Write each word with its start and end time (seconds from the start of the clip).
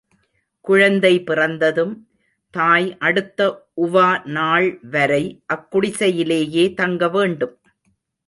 குழந்தை 0.61 1.23
பிறந்ததும், 1.23 2.07
தாய் 2.53 2.97
அடுத்த 2.99 3.69
உவா 3.81 4.25
நாள் 4.25 4.79
வரை 4.91 5.43
அக் 5.45 5.75
குடிசையிலேயே 5.75 6.73
தங்கவேண்டும். 6.73 7.55